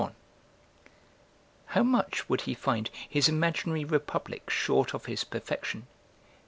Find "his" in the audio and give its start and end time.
3.07-3.29, 5.05-5.23